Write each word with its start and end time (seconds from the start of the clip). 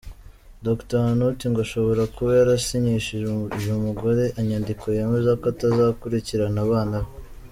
Dr 0.65 0.97
Hanouti 1.05 1.45
ngo 1.49 1.59
ashobora 1.65 2.01
kuba 2.15 2.31
yarasinyishije 2.39 3.25
uyu 3.57 3.73
mugore 3.85 4.23
inyandiko 4.39 4.83
yemeza 4.97 5.31
ko 5.41 5.45
atazakurikirana 5.53 6.59
abana 6.65 6.97
be. 7.03 7.09